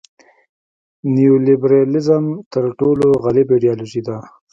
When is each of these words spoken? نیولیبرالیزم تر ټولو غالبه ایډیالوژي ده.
نیولیبرالیزم 1.13 2.25
تر 2.53 2.63
ټولو 2.79 3.07
غالبه 3.23 3.53
ایډیالوژي 3.55 4.01
ده. 4.07 4.17